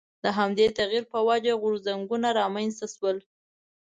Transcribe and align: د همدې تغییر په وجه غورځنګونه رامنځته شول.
د 0.23 0.25
همدې 0.37 0.65
تغییر 0.77 1.03
په 1.13 1.19
وجه 1.29 1.53
غورځنګونه 1.61 2.27
رامنځته 2.39 2.85
شول. 2.95 3.17